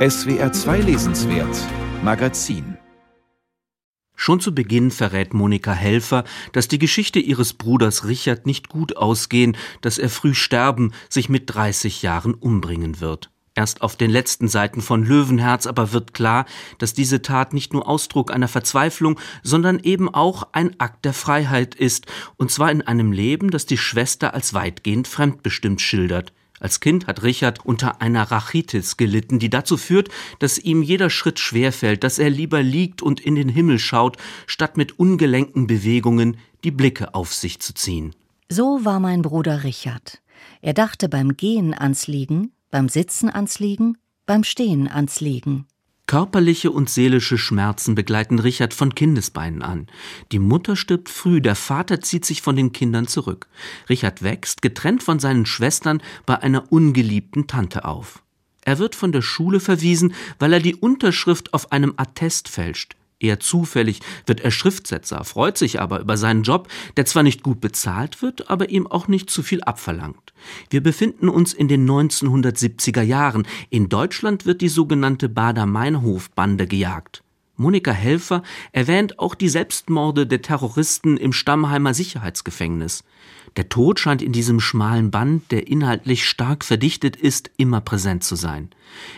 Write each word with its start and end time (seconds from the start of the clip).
SWR 0.00 0.50
2 0.50 0.78
Lesenswert 0.78 1.54
Magazin 2.02 2.78
Schon 4.16 4.40
zu 4.40 4.54
Beginn 4.54 4.90
verrät 4.90 5.34
Monika 5.34 5.74
Helfer, 5.74 6.24
dass 6.52 6.68
die 6.68 6.78
Geschichte 6.78 7.18
ihres 7.18 7.52
Bruders 7.52 8.06
Richard 8.06 8.46
nicht 8.46 8.70
gut 8.70 8.96
ausgehen, 8.96 9.58
dass 9.82 9.98
er 9.98 10.08
früh 10.08 10.32
sterben, 10.32 10.94
sich 11.10 11.28
mit 11.28 11.54
30 11.54 12.00
Jahren 12.00 12.32
umbringen 12.32 13.02
wird. 13.02 13.30
Erst 13.54 13.82
auf 13.82 13.94
den 13.94 14.10
letzten 14.10 14.48
Seiten 14.48 14.80
von 14.80 15.04
Löwenherz 15.04 15.66
aber 15.66 15.92
wird 15.92 16.14
klar, 16.14 16.46
dass 16.78 16.94
diese 16.94 17.20
Tat 17.20 17.52
nicht 17.52 17.74
nur 17.74 17.86
Ausdruck 17.86 18.32
einer 18.32 18.48
Verzweiflung, 18.48 19.20
sondern 19.42 19.80
eben 19.80 20.08
auch 20.08 20.48
ein 20.52 20.80
Akt 20.80 21.04
der 21.04 21.12
Freiheit 21.12 21.74
ist, 21.74 22.06
und 22.38 22.50
zwar 22.50 22.70
in 22.70 22.80
einem 22.80 23.12
Leben, 23.12 23.50
das 23.50 23.66
die 23.66 23.76
Schwester 23.76 24.32
als 24.32 24.54
weitgehend 24.54 25.08
fremdbestimmt 25.08 25.82
schildert. 25.82 26.32
Als 26.60 26.78
Kind 26.78 27.06
hat 27.06 27.22
Richard 27.22 27.64
unter 27.64 28.02
einer 28.02 28.22
Rachitis 28.30 28.98
gelitten, 28.98 29.38
die 29.38 29.48
dazu 29.48 29.78
führt, 29.78 30.10
dass 30.38 30.58
ihm 30.58 30.82
jeder 30.82 31.08
Schritt 31.08 31.40
schwerfällt, 31.40 32.04
dass 32.04 32.18
er 32.18 32.28
lieber 32.28 32.62
liegt 32.62 33.00
und 33.00 33.18
in 33.18 33.34
den 33.34 33.48
Himmel 33.48 33.78
schaut, 33.78 34.18
statt 34.46 34.76
mit 34.76 34.98
ungelenken 34.98 35.66
Bewegungen 35.66 36.36
die 36.62 36.70
Blicke 36.70 37.14
auf 37.14 37.32
sich 37.32 37.60
zu 37.60 37.72
ziehen. 37.72 38.14
So 38.50 38.84
war 38.84 39.00
mein 39.00 39.22
Bruder 39.22 39.64
Richard. 39.64 40.20
Er 40.60 40.74
dachte 40.74 41.08
beim 41.08 41.36
Gehen 41.36 41.72
ans 41.72 42.06
Liegen, 42.06 42.52
beim 42.70 42.90
Sitzen 42.90 43.30
ans 43.30 43.58
Liegen, 43.58 43.96
beim 44.26 44.44
Stehen 44.44 44.86
ans 44.86 45.20
Liegen. 45.20 45.66
Körperliche 46.10 46.72
und 46.72 46.90
seelische 46.90 47.38
Schmerzen 47.38 47.94
begleiten 47.94 48.40
Richard 48.40 48.74
von 48.74 48.96
Kindesbeinen 48.96 49.62
an. 49.62 49.86
Die 50.32 50.40
Mutter 50.40 50.74
stirbt 50.74 51.08
früh, 51.08 51.40
der 51.40 51.54
Vater 51.54 52.00
zieht 52.00 52.24
sich 52.24 52.42
von 52.42 52.56
den 52.56 52.72
Kindern 52.72 53.06
zurück. 53.06 53.46
Richard 53.88 54.20
wächst, 54.20 54.60
getrennt 54.60 55.04
von 55.04 55.20
seinen 55.20 55.46
Schwestern, 55.46 56.02
bei 56.26 56.36
einer 56.42 56.72
ungeliebten 56.72 57.46
Tante 57.46 57.84
auf. 57.84 58.24
Er 58.62 58.80
wird 58.80 58.96
von 58.96 59.12
der 59.12 59.22
Schule 59.22 59.60
verwiesen, 59.60 60.12
weil 60.40 60.52
er 60.52 60.58
die 60.58 60.74
Unterschrift 60.74 61.54
auf 61.54 61.70
einem 61.70 61.94
Attest 61.96 62.48
fälscht. 62.48 62.96
Eher 63.20 63.38
zufällig 63.38 64.00
wird 64.24 64.40
er 64.40 64.50
Schriftsetzer, 64.50 65.24
freut 65.24 65.58
sich 65.58 65.78
aber 65.78 66.00
über 66.00 66.16
seinen 66.16 66.42
Job, 66.42 66.68
der 66.96 67.04
zwar 67.04 67.22
nicht 67.22 67.42
gut 67.42 67.60
bezahlt 67.60 68.22
wird, 68.22 68.48
aber 68.48 68.70
ihm 68.70 68.86
auch 68.86 69.08
nicht 69.08 69.28
zu 69.28 69.42
viel 69.42 69.60
abverlangt. 69.62 70.32
Wir 70.70 70.82
befinden 70.82 71.28
uns 71.28 71.52
in 71.52 71.68
den 71.68 71.88
1970er 71.88 73.02
Jahren. 73.02 73.46
In 73.68 73.90
Deutschland 73.90 74.46
wird 74.46 74.62
die 74.62 74.70
sogenannte 74.70 75.28
Bader-Meinhof-Bande 75.28 76.66
gejagt. 76.66 77.22
Monika 77.60 77.92
Helfer 77.92 78.42
erwähnt 78.72 79.18
auch 79.18 79.34
die 79.34 79.50
Selbstmorde 79.50 80.26
der 80.26 80.40
Terroristen 80.40 81.18
im 81.18 81.34
Stammheimer 81.34 81.92
Sicherheitsgefängnis. 81.92 83.04
Der 83.56 83.68
Tod 83.68 84.00
scheint 84.00 84.22
in 84.22 84.32
diesem 84.32 84.60
schmalen 84.60 85.10
Band, 85.10 85.50
der 85.50 85.68
inhaltlich 85.68 86.26
stark 86.26 86.64
verdichtet 86.64 87.16
ist, 87.16 87.50
immer 87.58 87.82
präsent 87.82 88.24
zu 88.24 88.34
sein. 88.34 88.70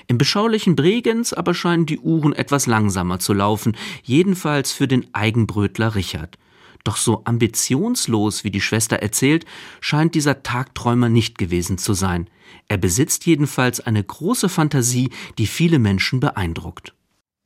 Im 0.08 0.18
beschaulichen 0.18 0.74
Bregenz 0.74 1.32
aber 1.32 1.54
scheinen 1.54 1.86
die 1.86 2.00
Uhren 2.00 2.32
etwas 2.32 2.66
langsamer 2.66 3.20
zu 3.20 3.32
laufen, 3.32 3.76
jedenfalls 4.02 4.72
für 4.72 4.88
den 4.88 5.06
Eigenbrötler 5.14 5.94
Richard. 5.94 6.36
Doch 6.82 6.96
so 6.96 7.22
ambitionslos, 7.24 8.42
wie 8.42 8.50
die 8.50 8.60
Schwester 8.60 8.96
erzählt, 8.96 9.46
scheint 9.80 10.16
dieser 10.16 10.42
Tagträumer 10.42 11.08
nicht 11.08 11.38
gewesen 11.38 11.78
zu 11.78 11.94
sein. 11.94 12.28
Er 12.66 12.78
besitzt 12.78 13.24
jedenfalls 13.24 13.78
eine 13.78 14.02
große 14.02 14.48
Fantasie, 14.48 15.10
die 15.38 15.46
viele 15.46 15.78
Menschen 15.78 16.18
beeindruckt. 16.18 16.92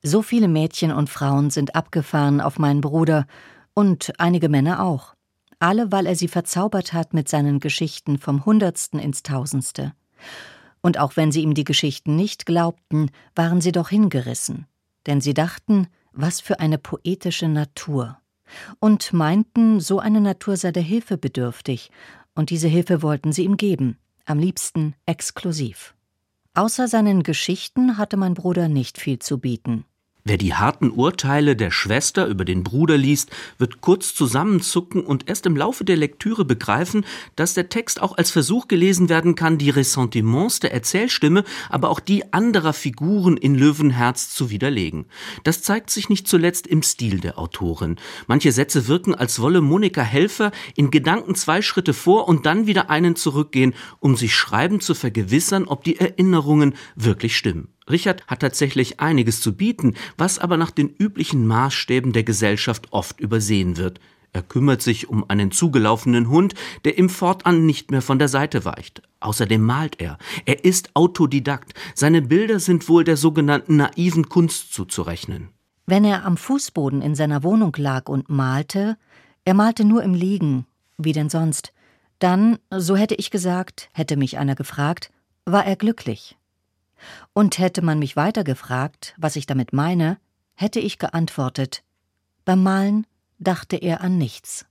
So 0.07 0.23
viele 0.23 0.47
Mädchen 0.47 0.93
und 0.93 1.11
Frauen 1.11 1.51
sind 1.51 1.75
abgefahren 1.75 2.41
auf 2.41 2.59
meinen 2.59 2.81
Bruder 2.81 3.27
und 3.75 4.13
einige 4.19 4.49
Männer 4.49 4.85
auch 4.85 5.17
alle 5.59 5.91
weil 5.93 6.07
er 6.07 6.17
sie 6.17 6.29
verzaubert 6.29 6.93
hat 6.93 7.15
mit 7.15 7.29
seinen 7.29 7.61
Geschichten 7.61 8.19
vom 8.19 8.45
Hundertsten 8.45 9.01
ins 9.01 9.23
Tausendste. 9.23 9.93
Und 10.83 10.99
auch 10.99 11.17
wenn 11.17 11.33
sie 11.33 11.43
ihm 11.43 11.55
die 11.55 11.65
Geschichten 11.65 12.17
nicht 12.17 12.47
glaubten, 12.47 13.11
waren 13.35 13.61
sie 13.61 13.73
doch 13.73 13.89
hingerissen, 13.89 14.67
denn 15.07 15.21
sie 15.21 15.35
dachten, 15.35 15.89
was 16.13 16.41
für 16.41 16.61
eine 16.61 16.79
poetische 16.79 17.49
Natur, 17.49 18.19
und 18.79 19.13
meinten, 19.13 19.81
so 19.81 19.99
eine 19.99 20.21
Natur 20.21 20.57
sei 20.57 20.71
der 20.71 20.83
Hilfe 20.83 21.19
bedürftig, 21.19 21.91
und 22.35 22.51
diese 22.51 22.69
Hilfe 22.69 23.03
wollten 23.03 23.33
sie 23.33 23.45
ihm 23.45 23.57
geben, 23.57 23.99
am 24.25 24.39
liebsten 24.39 24.95
exklusiv. 25.07 25.95
Außer 26.55 26.87
seinen 26.87 27.23
Geschichten 27.23 27.99
hatte 27.99 28.17
mein 28.17 28.35
Bruder 28.35 28.69
nicht 28.69 28.99
viel 28.99 29.19
zu 29.19 29.39
bieten. 29.39 29.85
Wer 30.29 30.39
die 30.39 30.55
harten 30.55 30.91
Urteile 30.91 31.55
der 31.55 31.71
Schwester 31.71 32.27
über 32.27 32.45
den 32.45 32.65
Bruder 32.65 32.97
liest, 32.97 33.31
wird 33.59 33.81
kurz 33.81 34.13
zusammenzucken 34.13 35.05
und 35.05 35.29
erst 35.29 35.47
im 35.47 35.57
Laufe 35.57 35.85
der 35.85 35.97
Lektüre 35.97 36.45
begreifen, 36.45 37.07
dass 37.37 37.55
der 37.55 37.69
Text 37.69 38.03
auch 38.03 38.19
als 38.19 38.33
Versuch 38.33 38.67
gelesen 38.67 39.09
werden 39.09 39.37
kann, 39.37 39.57
die 39.57 39.71
Ressentiments 39.71 40.59
der 40.59 40.75
Erzählstimme, 40.75 41.45
aber 41.71 41.91
auch 41.91 42.01
die 42.01 42.33
anderer 42.33 42.73
Figuren 42.73 43.37
in 43.37 43.55
Löwenherz 43.55 44.35
zu 44.35 44.51
widerlegen. 44.51 45.07
Das 45.45 45.63
zeigt 45.63 45.91
sich 45.91 46.09
nicht 46.09 46.27
zuletzt 46.27 46.67
im 46.67 46.83
Stil 46.83 47.21
der 47.21 47.39
Autorin. 47.39 47.95
Manche 48.27 48.51
Sätze 48.51 48.89
wirken, 48.89 49.15
als 49.15 49.41
wolle 49.41 49.61
Monika 49.61 50.03
Helfer 50.03 50.51
in 50.75 50.91
Gedanken 50.91 51.37
zwei 51.37 51.63
Schritte 51.63 51.95
vor 51.95 52.27
und 52.27 52.47
dann 52.47 52.67
wieder 52.67 52.91
einen 52.91 53.15
zurückgehen, 53.15 53.75
um 54.01 54.17
sich 54.17 54.35
schreiben 54.35 54.81
zu 54.81 54.97
vergewissern, 54.97 55.69
ob 55.69 55.85
die 55.85 56.01
Erinnerungen 56.01 56.75
wirklich 56.97 57.37
stimmen. 57.37 57.76
Richard 57.89 58.27
hat 58.27 58.41
tatsächlich 58.41 59.01
einiges 59.01 59.41
zu 59.41 59.57
bieten, 59.57 59.95
was 60.19 60.39
aber 60.39 60.57
nach 60.57 60.71
den 60.71 60.89
üblichen 60.89 61.47
Maßstäben 61.47 62.13
der 62.13 62.25
Gesellschaft 62.25 62.89
oft 62.93 63.21
übersehen 63.21 63.77
wird. 63.77 64.01
Er 64.33 64.43
kümmert 64.43 64.83
sich 64.83 65.09
um 65.09 65.29
einen 65.31 65.51
zugelaufenen 65.51 66.29
Hund, 66.29 66.55
der 66.85 66.99
ihm 66.99 67.09
fortan 67.09 67.65
nicht 67.65 67.91
mehr 67.91 68.03
von 68.03 68.19
der 68.19 68.29
Seite 68.29 68.65
weicht. 68.65 69.03
Außerdem 69.21 69.63
malt 69.63 70.01
er. 70.01 70.19
Er 70.45 70.65
ist 70.65 70.91
Autodidakt. 70.95 71.73
Seine 71.95 72.21
Bilder 72.21 72.61
sind 72.61 72.89
wohl 72.89 73.05
der 73.05 73.17
sogenannten 73.17 73.77
naiven 73.77 74.29
Kunst 74.29 74.75
zuzurechnen. 74.75 75.49
Wenn 75.87 76.05
er 76.05 76.27
am 76.27 76.37
Fußboden 76.37 77.01
in 77.01 77.15
seiner 77.15 77.45
Wohnung 77.45 77.73
lag 77.79 78.09
und 78.09 78.29
malte, 78.29 78.99
er 79.45 79.55
malte 79.55 79.85
nur 79.85 80.03
im 80.03 80.13
Liegen, 80.13 80.67
wie 80.99 81.13
denn 81.13 81.31
sonst, 81.31 81.73
dann, 82.19 82.59
so 82.71 82.97
hätte 82.97 83.15
ich 83.15 83.31
gesagt, 83.31 83.89
hätte 83.93 84.17
mich 84.17 84.37
einer 84.37 84.55
gefragt, 84.55 85.11
war 85.45 85.65
er 85.65 85.77
glücklich. 85.77 86.37
Und 87.33 87.59
hätte 87.59 87.83
man 87.83 87.99
mich 87.99 88.17
weiter 88.17 88.45
gefragt, 88.45 89.15
was 89.19 89.37
ich 89.37 89.47
damit 89.47 89.73
meine, 89.73 90.19
hätte 90.55 90.81
ich 90.81 90.99
geantwortet 90.99 91.83
Beim 92.45 92.63
Malen 92.63 93.07
dachte 93.39 93.77
er 93.77 94.01
an 94.01 94.19
nichts. 94.19 94.67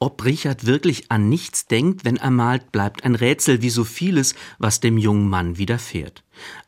Ob 0.00 0.24
Richard 0.24 0.64
wirklich 0.64 1.10
an 1.10 1.28
nichts 1.28 1.66
denkt, 1.66 2.04
wenn 2.04 2.18
er 2.18 2.30
malt, 2.30 2.70
bleibt 2.70 3.04
ein 3.04 3.16
Rätsel 3.16 3.62
wie 3.62 3.70
so 3.70 3.82
vieles, 3.82 4.36
was 4.58 4.78
dem 4.78 4.96
jungen 4.96 5.28
Mann 5.28 5.58
widerfährt. 5.58 6.22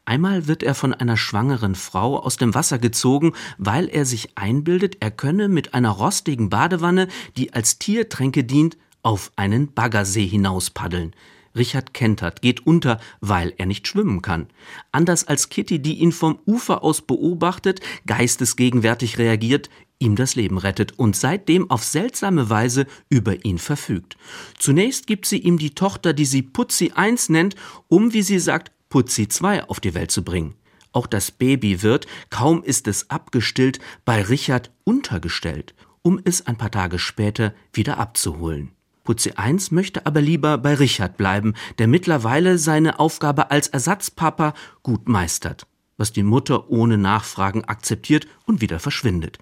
Einmal 0.05 0.49
wird 0.49 0.65
er 0.65 0.75
von 0.75 0.93
einer 0.93 1.17
schwangeren 1.17 1.77
Frau 1.77 2.19
aus 2.19 2.39
dem 2.39 2.55
Wasser 2.57 2.79
gezogen, 2.79 3.33
weil 3.57 3.89
er 3.89 4.05
sich 4.05 4.37
einbildet, 4.37 4.97
er 4.99 5.13
könne 5.13 5.49
mit 5.49 5.75
einer 5.75 5.91
rostigen 5.91 6.51
Badewanne, 6.51 7.07
die 7.37 7.53
als 7.53 7.79
Tiertränke 7.79 8.43
dient, 8.43 8.77
auf 9.03 9.31
einen 9.37 9.73
Baggersee 9.73 10.27
hinauspaddeln. 10.27 11.15
Richard 11.57 11.95
kentert, 11.95 12.43
geht 12.43 12.67
unter, 12.67 13.01
weil 13.21 13.53
er 13.59 13.67
nicht 13.67 13.87
schwimmen 13.89 14.23
kann. 14.23 14.49
Anders 14.93 15.27
als 15.27 15.49
Kitty, 15.49 15.81
die 15.81 15.99
ihn 15.99 16.13
vom 16.13 16.39
Ufer 16.47 16.83
aus 16.85 17.03
beobachtet, 17.03 17.81
geistesgegenwärtig 18.07 19.19
reagiert, 19.19 19.69
ihm 19.99 20.17
das 20.17 20.35
Leben 20.35 20.59
rettet 20.59 20.99
und 20.99 21.15
seitdem 21.15 21.71
auf 21.71 21.85
seltsame 21.85 22.51
Weise 22.51 22.87
über 23.09 23.45
ihn 23.45 23.59
verfügt. 23.59 24.17
Zunächst 24.59 25.07
gibt 25.07 25.27
sie 25.27 25.39
ihm 25.39 25.59
die 25.59 25.75
Tochter, 25.75 26.13
die 26.13 26.25
sie 26.25 26.43
Putzi 26.43 26.93
1 26.95 27.29
nennt, 27.29 27.55
um, 27.89 28.13
wie 28.13 28.23
sie 28.23 28.39
sagt, 28.39 28.73
Putzi 28.89 29.29
2 29.29 29.69
auf 29.69 29.79
die 29.79 29.95
Welt 29.95 30.11
zu 30.11 30.25
bringen. 30.25 30.55
Auch 30.93 31.07
das 31.07 31.31
Baby 31.31 31.83
wird, 31.83 32.07
kaum 32.31 32.65
ist 32.65 32.89
es 32.89 33.11
abgestillt, 33.11 33.79
bei 34.05 34.23
Richard 34.23 34.73
untergestellt, 34.83 35.75
um 36.03 36.21
es 36.25 36.47
ein 36.47 36.57
paar 36.57 36.73
Tage 36.73 36.99
später 36.99 37.55
wieder 37.73 37.99
abzuholen. 37.99 38.73
Putzi 39.11 39.33
1 39.33 39.73
möchte 39.73 40.07
aber 40.07 40.21
lieber 40.21 40.57
bei 40.57 40.73
Richard 40.73 41.17
bleiben, 41.17 41.55
der 41.79 41.89
mittlerweile 41.89 42.59
seine 42.59 43.01
Aufgabe 43.01 43.51
als 43.51 43.67
Ersatzpapa 43.67 44.55
gut 44.85 45.09
meistert, 45.09 45.67
was 45.97 46.13
die 46.13 46.23
Mutter 46.23 46.71
ohne 46.71 46.97
Nachfragen 46.97 47.65
akzeptiert 47.65 48.29
und 48.47 48.61
wieder 48.61 48.79
verschwindet. 48.79 49.39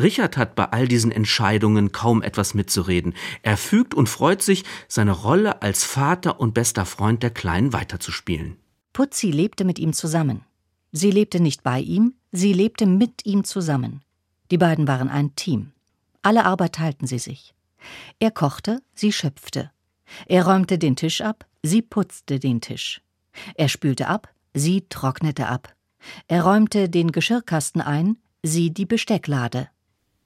Richard 0.00 0.36
hat 0.36 0.54
bei 0.54 0.66
all 0.66 0.86
diesen 0.86 1.10
Entscheidungen 1.10 1.90
kaum 1.90 2.22
etwas 2.22 2.54
mitzureden. 2.54 3.12
Er 3.42 3.56
fügt 3.56 3.92
und 3.92 4.08
freut 4.08 4.40
sich, 4.40 4.62
seine 4.86 5.10
Rolle 5.10 5.62
als 5.62 5.82
Vater 5.82 6.38
und 6.38 6.54
bester 6.54 6.86
Freund 6.86 7.24
der 7.24 7.30
Kleinen 7.30 7.72
weiterzuspielen. 7.72 8.56
Putzi 8.92 9.32
lebte 9.32 9.64
mit 9.64 9.80
ihm 9.80 9.94
zusammen. 9.94 10.44
Sie 10.92 11.10
lebte 11.10 11.40
nicht 11.40 11.64
bei 11.64 11.80
ihm, 11.80 12.14
sie 12.30 12.52
lebte 12.52 12.86
mit 12.86 13.26
ihm 13.26 13.42
zusammen. 13.42 14.02
Die 14.52 14.58
beiden 14.58 14.86
waren 14.86 15.08
ein 15.08 15.34
Team. 15.34 15.72
Alle 16.22 16.44
Arbeit 16.44 16.76
teilten 16.76 17.08
sie 17.08 17.18
sich. 17.18 17.52
Er 18.18 18.30
kochte, 18.30 18.82
sie 18.94 19.12
schöpfte. 19.12 19.70
Er 20.26 20.46
räumte 20.46 20.78
den 20.78 20.96
Tisch 20.96 21.20
ab, 21.20 21.46
sie 21.62 21.82
putzte 21.82 22.38
den 22.38 22.60
Tisch. 22.60 23.02
Er 23.54 23.68
spülte 23.68 24.08
ab, 24.08 24.28
sie 24.54 24.86
trocknete 24.88 25.48
ab. 25.48 25.74
Er 26.26 26.42
räumte 26.42 26.88
den 26.88 27.12
Geschirrkasten 27.12 27.80
ein, 27.80 28.16
sie 28.42 28.70
die 28.70 28.86
Bestecklade. 28.86 29.68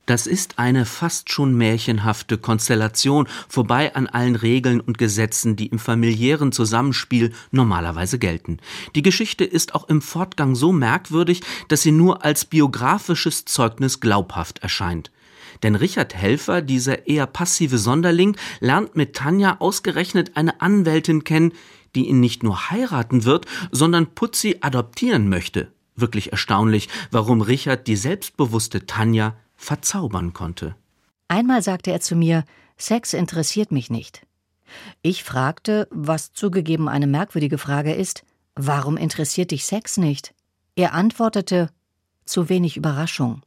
Das 0.07 0.27
ist 0.27 0.59
eine 0.59 0.85
fast 0.85 1.31
schon 1.31 1.57
märchenhafte 1.57 2.37
Konstellation, 2.37 3.29
vorbei 3.49 3.95
an 3.95 4.09
allen 4.09 4.35
Regeln 4.35 4.81
und 4.81 4.99
Gesetzen, 4.99 5.55
die 5.55 5.69
im 5.69 5.79
familiären 5.79 6.51
Zusammenspiel 6.51 7.33
normalerweise 7.53 8.19
gelten. 8.19 8.59
Die 8.97 9.03
Geschichte 9.03 9.45
ist 9.45 9.77
auch 9.77 9.89
im 9.89 10.03
Fortgang 10.03 10.57
so 10.57 10.73
merkwürdig, 10.73 11.43
dass 11.69 11.83
sie 11.83 11.93
nur 11.93 12.25
als 12.25 12.45
biografisches 12.45 13.45
Zeugnis 13.45 14.01
glaubhaft 14.01 14.59
erscheint. 14.59 15.13
Denn 15.63 15.75
Richard 15.77 16.15
Helfer, 16.15 16.61
dieser 16.63 17.07
eher 17.07 17.27
passive 17.27 17.79
Sonderling, 17.79 18.37
lernt 18.61 18.97
mit 18.97 19.15
Tanja 19.15 19.57
ausgerechnet 19.61 20.37
eine 20.37 20.61
Anwältin 20.61 21.25
kennen, 21.25 21.53
die 21.95 22.09
ihn 22.09 22.21
nicht 22.21 22.43
nur 22.43 22.71
heiraten 22.71 23.25
wird, 23.25 23.47
sondern 23.71 24.15
Putzi 24.15 24.59
adoptieren 24.61 25.29
möchte. 25.29 25.73
Wirklich 25.95 26.33
erstaunlich, 26.33 26.89
warum 27.11 27.43
Richard 27.43 27.87
die 27.87 27.97
selbstbewusste 27.97 28.87
Tanja 28.87 29.37
verzaubern 29.57 30.33
konnte. 30.33 30.75
Einmal 31.29 31.63
sagte 31.63 31.93
er 31.93 32.01
zu 32.01 32.17
mir, 32.17 32.45
Sex 32.77 33.13
interessiert 33.13 33.71
mich 33.71 33.91
nicht. 33.91 34.27
Ich 35.03 35.23
fragte, 35.23 35.87
was 35.91 36.33
zugegeben 36.33 36.89
eine 36.89 37.07
merkwürdige 37.07 37.59
Frage 37.59 37.93
ist, 37.93 38.25
warum 38.55 38.97
interessiert 38.97 39.51
dich 39.51 39.65
Sex 39.65 39.99
nicht? 39.99 40.35
Er 40.75 40.95
antwortete, 40.95 41.71
zu 42.25 42.49
wenig 42.49 42.77
Überraschung. 42.77 43.43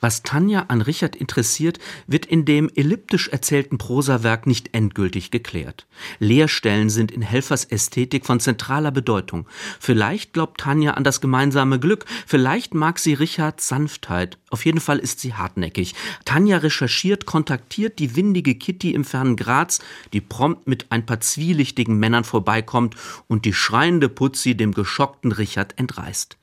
Was 0.00 0.22
Tanja 0.22 0.66
an 0.68 0.80
Richard 0.80 1.16
interessiert, 1.16 1.80
wird 2.06 2.24
in 2.24 2.44
dem 2.44 2.70
elliptisch 2.74 3.28
erzählten 3.28 3.78
Prosawerk 3.78 4.46
nicht 4.46 4.72
endgültig 4.72 5.32
geklärt. 5.32 5.86
Leerstellen 6.20 6.88
sind 6.88 7.10
in 7.10 7.20
Helfers 7.20 7.64
Ästhetik 7.64 8.24
von 8.24 8.38
zentraler 8.38 8.92
Bedeutung. 8.92 9.46
Vielleicht 9.80 10.34
glaubt 10.34 10.60
Tanja 10.60 10.92
an 10.92 11.02
das 11.02 11.20
gemeinsame 11.20 11.80
Glück, 11.80 12.04
vielleicht 12.26 12.74
mag 12.74 13.00
sie 13.00 13.14
Richards 13.14 13.66
Sanftheit. 13.66 14.38
Auf 14.50 14.64
jeden 14.64 14.80
Fall 14.80 15.00
ist 15.00 15.18
sie 15.18 15.34
hartnäckig. 15.34 15.96
Tanja 16.24 16.58
recherchiert, 16.58 17.26
kontaktiert 17.26 17.98
die 17.98 18.14
windige 18.14 18.54
Kitty 18.54 18.92
im 18.92 19.04
fernen 19.04 19.34
Graz, 19.34 19.80
die 20.12 20.20
prompt 20.20 20.68
mit 20.68 20.86
ein 20.90 21.06
paar 21.06 21.20
zwielichtigen 21.20 21.98
Männern 21.98 22.22
vorbeikommt 22.22 22.94
und 23.26 23.44
die 23.44 23.52
schreiende 23.52 24.08
Putzi 24.08 24.56
dem 24.56 24.72
geschockten 24.72 25.32
Richard 25.32 25.76
entreißt. 25.76 26.36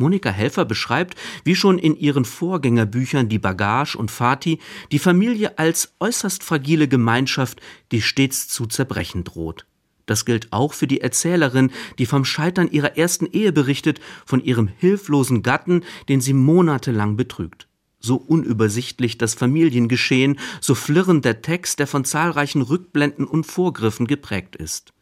Monika 0.00 0.30
Helfer 0.30 0.64
beschreibt, 0.64 1.16
wie 1.44 1.54
schon 1.54 1.78
in 1.78 1.96
ihren 1.96 2.24
Vorgängerbüchern 2.24 3.28
Die 3.28 3.38
Bagage 3.38 3.96
und 3.96 4.10
Fati, 4.10 4.58
die 4.90 4.98
Familie 4.98 5.58
als 5.58 5.94
äußerst 6.00 6.42
fragile 6.42 6.88
Gemeinschaft, 6.88 7.60
die 7.92 8.02
stets 8.02 8.48
zu 8.48 8.66
zerbrechen 8.66 9.24
droht. 9.24 9.66
Das 10.06 10.24
gilt 10.24 10.52
auch 10.52 10.72
für 10.72 10.88
die 10.88 11.02
Erzählerin, 11.02 11.70
die 11.98 12.06
vom 12.06 12.24
Scheitern 12.24 12.68
ihrer 12.68 12.96
ersten 12.98 13.26
Ehe 13.26 13.52
berichtet, 13.52 14.00
von 14.26 14.42
ihrem 14.42 14.66
hilflosen 14.66 15.44
Gatten, 15.44 15.84
den 16.08 16.20
sie 16.20 16.32
monatelang 16.32 17.16
betrügt. 17.16 17.68
So 18.00 18.16
unübersichtlich 18.16 19.18
das 19.18 19.34
Familiengeschehen, 19.34 20.40
so 20.60 20.74
flirrend 20.74 21.24
der 21.24 21.42
Text, 21.42 21.78
der 21.78 21.86
von 21.86 22.04
zahlreichen 22.04 22.62
Rückblenden 22.62 23.24
und 23.24 23.44
Vorgriffen 23.44 24.08
geprägt 24.08 24.56
ist. 24.56 24.92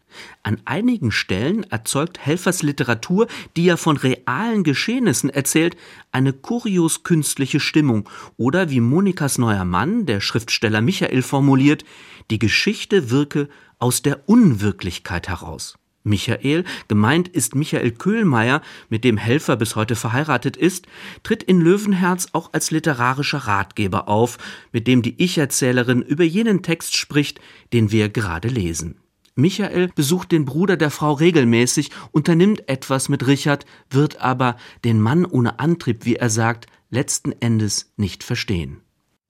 An 0.42 0.60
einigen 0.64 1.10
Stellen 1.12 1.64
erzeugt 1.64 2.18
Helfers 2.18 2.62
Literatur, 2.62 3.26
die 3.56 3.64
ja 3.64 3.76
von 3.76 3.96
realen 3.96 4.64
Geschehnissen 4.64 5.30
erzählt, 5.30 5.76
eine 6.12 6.32
kurios 6.32 7.02
künstliche 7.02 7.60
Stimmung 7.60 8.08
oder 8.36 8.70
wie 8.70 8.80
Monikas 8.80 9.38
neuer 9.38 9.64
Mann, 9.64 10.06
der 10.06 10.20
Schriftsteller 10.20 10.80
Michael 10.80 11.22
formuliert, 11.22 11.84
die 12.30 12.38
Geschichte 12.38 13.10
wirke 13.10 13.48
aus 13.78 14.02
der 14.02 14.28
Unwirklichkeit 14.28 15.28
heraus. 15.28 15.78
Michael, 16.04 16.64
gemeint 16.88 17.28
ist 17.28 17.54
Michael 17.54 17.92
Köhlmeier, 17.92 18.62
mit 18.88 19.04
dem 19.04 19.16
Helfer 19.16 19.56
bis 19.56 19.76
heute 19.76 19.94
verheiratet 19.94 20.56
ist, 20.56 20.86
tritt 21.22 21.42
in 21.42 21.60
Löwenherz 21.60 22.28
auch 22.32 22.52
als 22.52 22.70
literarischer 22.70 23.38
Ratgeber 23.38 24.08
auf, 24.08 24.38
mit 24.72 24.86
dem 24.86 25.02
die 25.02 25.22
Ich-Erzählerin 25.22 26.02
über 26.02 26.24
jenen 26.24 26.62
Text 26.62 26.96
spricht, 26.96 27.40
den 27.72 27.92
wir 27.92 28.08
gerade 28.08 28.48
lesen. 28.48 28.96
Michael 29.38 29.88
besucht 29.94 30.32
den 30.32 30.44
Bruder 30.44 30.76
der 30.76 30.90
Frau 30.90 31.12
regelmäßig, 31.12 31.90
unternimmt 32.10 32.68
etwas 32.68 33.08
mit 33.08 33.28
Richard, 33.28 33.66
wird 33.88 34.20
aber 34.20 34.56
den 34.84 35.00
Mann 35.00 35.24
ohne 35.24 35.60
Antrieb, 35.60 36.04
wie 36.04 36.16
er 36.16 36.28
sagt, 36.28 36.66
letzten 36.90 37.30
Endes 37.30 37.92
nicht 37.96 38.24
verstehen. 38.24 38.80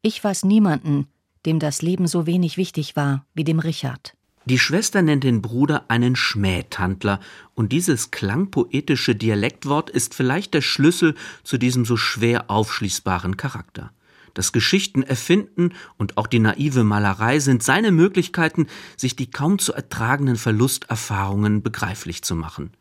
Ich 0.01 0.25
weiß 0.25 0.45
niemanden, 0.45 1.09
dem 1.45 1.59
das 1.59 1.83
Leben 1.83 2.07
so 2.07 2.27
wenig 2.27 2.57
wichtig 2.57 2.97
war 2.97 3.27
wie 3.35 3.45
dem 3.45 3.59
Richard. 3.59 4.15
Die 4.47 4.59
Schwester 4.59 5.03
nennt 5.03 5.25
den 5.25 5.43
Bruder 5.43 5.85
einen 5.89 6.17
Schmähtandler, 6.17 7.21
und 7.55 7.71
dieses 7.71 8.11
klangpoetische 8.11 9.15
Dialektwort 9.15 9.91
ist 9.91 10.15
vielleicht 10.15 10.55
der 10.55 10.63
Schlüssel 10.63 11.17
zu 11.45 11.59
diesem 11.59 11.85
so 11.85 11.99
schwer 11.99 12.51
aufschließbaren 12.51 13.37
Charakter. 13.37 13.93
Das 14.35 14.53
Geschichten 14.53 15.03
erfinden 15.03 15.73
und 15.97 16.17
auch 16.17 16.27
die 16.27 16.39
naive 16.39 16.85
Malerei 16.85 17.39
sind 17.39 17.63
seine 17.63 17.91
Möglichkeiten, 17.91 18.67
sich 18.97 19.17
die 19.17 19.31
kaum 19.31 19.59
zu 19.59 19.73
ertragenden 19.73 20.37
Verlusterfahrungen 20.37 21.63
begreiflich 21.63 22.23
zu 22.23 22.35
machen. 22.35 22.73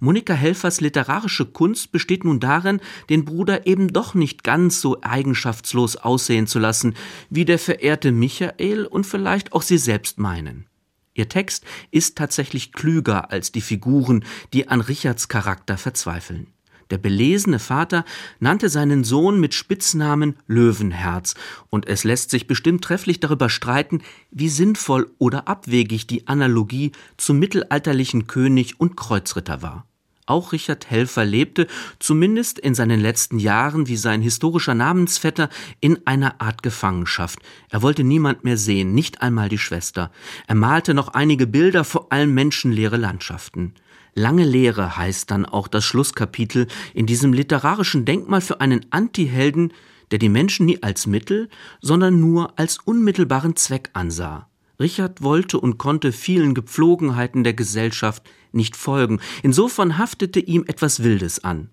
Monika 0.00 0.34
Helfers 0.34 0.80
literarische 0.80 1.46
Kunst 1.46 1.92
besteht 1.92 2.24
nun 2.24 2.40
darin, 2.40 2.80
den 3.08 3.24
Bruder 3.24 3.66
eben 3.66 3.92
doch 3.92 4.14
nicht 4.14 4.44
ganz 4.44 4.80
so 4.80 4.98
eigenschaftslos 5.02 5.96
aussehen 5.96 6.46
zu 6.46 6.58
lassen, 6.58 6.94
wie 7.30 7.44
der 7.44 7.58
verehrte 7.58 8.12
Michael 8.12 8.86
und 8.86 9.06
vielleicht 9.06 9.52
auch 9.52 9.62
sie 9.62 9.78
selbst 9.78 10.18
meinen. 10.18 10.66
Ihr 11.14 11.28
Text 11.30 11.64
ist 11.90 12.18
tatsächlich 12.18 12.72
klüger 12.72 13.30
als 13.30 13.50
die 13.50 13.62
Figuren, 13.62 14.24
die 14.52 14.68
an 14.68 14.82
Richards 14.82 15.28
Charakter 15.28 15.78
verzweifeln. 15.78 16.48
Der 16.90 16.98
belesene 16.98 17.58
Vater 17.58 18.04
nannte 18.38 18.68
seinen 18.68 19.02
Sohn 19.02 19.40
mit 19.40 19.54
Spitznamen 19.54 20.36
Löwenherz, 20.46 21.34
und 21.70 21.86
es 21.86 22.04
lässt 22.04 22.30
sich 22.30 22.46
bestimmt 22.46 22.84
trefflich 22.84 23.20
darüber 23.20 23.50
streiten, 23.50 24.02
wie 24.30 24.48
sinnvoll 24.48 25.10
oder 25.18 25.48
abwegig 25.48 26.06
die 26.06 26.28
Analogie 26.28 26.92
zum 27.16 27.38
mittelalterlichen 27.38 28.26
König 28.26 28.80
und 28.80 28.96
Kreuzritter 28.96 29.62
war. 29.62 29.86
Auch 30.28 30.50
Richard 30.50 30.90
Helfer 30.90 31.24
lebte, 31.24 31.68
zumindest 32.00 32.58
in 32.58 32.74
seinen 32.74 32.98
letzten 32.98 33.38
Jahren 33.38 33.86
wie 33.86 33.96
sein 33.96 34.20
historischer 34.20 34.74
Namensvetter, 34.74 35.48
in 35.80 36.04
einer 36.04 36.40
Art 36.40 36.64
Gefangenschaft. 36.64 37.38
Er 37.70 37.82
wollte 37.82 38.02
niemand 38.02 38.42
mehr 38.42 38.56
sehen, 38.56 38.92
nicht 38.92 39.22
einmal 39.22 39.48
die 39.48 39.58
Schwester. 39.58 40.10
Er 40.48 40.56
malte 40.56 40.94
noch 40.94 41.08
einige 41.08 41.46
Bilder, 41.46 41.84
vor 41.84 42.12
allem 42.12 42.34
menschenleere 42.34 42.96
Landschaften. 42.96 43.74
Lange 44.18 44.46
Lehre 44.46 44.96
heißt 44.96 45.30
dann 45.30 45.44
auch 45.44 45.68
das 45.68 45.84
Schlusskapitel 45.84 46.68
in 46.94 47.04
diesem 47.04 47.34
literarischen 47.34 48.06
Denkmal 48.06 48.40
für 48.40 48.62
einen 48.62 48.86
Antihelden, 48.88 49.74
der 50.10 50.18
die 50.18 50.30
Menschen 50.30 50.64
nie 50.64 50.82
als 50.82 51.06
Mittel, 51.06 51.50
sondern 51.82 52.18
nur 52.18 52.58
als 52.58 52.78
unmittelbaren 52.78 53.56
Zweck 53.56 53.90
ansah. 53.92 54.48
Richard 54.80 55.22
wollte 55.22 55.60
und 55.60 55.76
konnte 55.76 56.12
vielen 56.12 56.54
Gepflogenheiten 56.54 57.44
der 57.44 57.52
Gesellschaft 57.52 58.22
nicht 58.52 58.74
folgen. 58.74 59.20
Insofern 59.42 59.98
haftete 59.98 60.40
ihm 60.40 60.64
etwas 60.66 61.02
Wildes 61.02 61.44
an. 61.44 61.68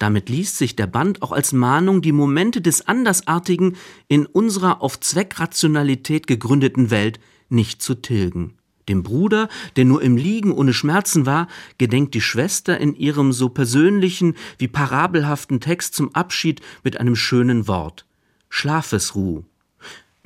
Damit 0.00 0.28
liest 0.28 0.58
sich 0.58 0.74
der 0.74 0.88
Band 0.88 1.22
auch 1.22 1.30
als 1.30 1.52
Mahnung, 1.52 2.02
die 2.02 2.12
Momente 2.12 2.60
des 2.60 2.88
Andersartigen 2.88 3.76
in 4.08 4.26
unserer 4.26 4.82
auf 4.82 4.98
Zweckrationalität 4.98 6.26
gegründeten 6.26 6.90
Welt 6.90 7.20
nicht 7.48 7.82
zu 7.82 7.94
tilgen. 7.94 8.54
Dem 8.88 9.02
Bruder, 9.02 9.48
der 9.76 9.84
nur 9.84 10.02
im 10.02 10.16
Liegen 10.16 10.52
ohne 10.52 10.74
Schmerzen 10.74 11.26
war, 11.26 11.48
gedenkt 11.78 12.14
die 12.14 12.20
Schwester 12.20 12.78
in 12.78 12.94
ihrem 12.94 13.32
so 13.32 13.48
persönlichen 13.48 14.34
wie 14.58 14.68
parabelhaften 14.68 15.60
Text 15.60 15.94
zum 15.94 16.14
Abschied 16.14 16.60
mit 16.82 17.00
einem 17.00 17.16
schönen 17.16 17.66
Wort. 17.66 18.06
Schlafesruh. 18.50 19.44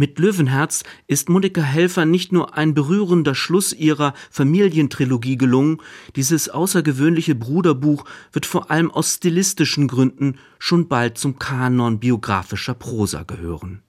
Mit 0.00 0.20
Löwenherz 0.20 0.84
ist 1.08 1.28
Monika 1.28 1.60
Helfer 1.60 2.04
nicht 2.04 2.30
nur 2.30 2.56
ein 2.56 2.72
berührender 2.72 3.34
Schluss 3.34 3.72
ihrer 3.72 4.14
Familientrilogie 4.30 5.36
gelungen, 5.36 5.78
dieses 6.14 6.48
außergewöhnliche 6.48 7.34
Bruderbuch 7.34 8.04
wird 8.30 8.46
vor 8.46 8.70
allem 8.70 8.92
aus 8.92 9.14
stilistischen 9.14 9.88
Gründen 9.88 10.38
schon 10.60 10.86
bald 10.86 11.18
zum 11.18 11.40
Kanon 11.40 11.98
biografischer 11.98 12.74
Prosa 12.74 13.24
gehören. 13.24 13.82